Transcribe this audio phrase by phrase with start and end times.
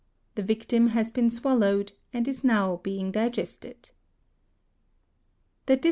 [0.33, 3.91] The victim has been swallowed and is now being digested
[5.67, 5.79] (Fig.